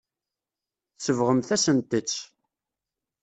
[0.97, 2.19] Tsebɣem-asent-tt.